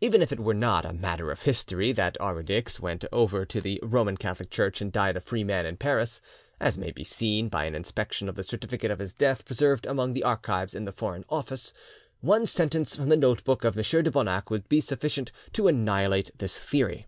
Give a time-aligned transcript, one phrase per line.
[0.00, 3.78] Even if it were not a matter of history that Arwedicks went over to the
[3.80, 6.20] Roman Catholic Church and died a free man in Paris,
[6.58, 10.14] as may be seen by an inspection of the certificate of his death preserved among
[10.14, 11.72] the archives in the Foreign Office,
[12.22, 14.02] one sentence from the note book of M.
[14.02, 17.06] de Bonac would be sufficient to annihilate this theory.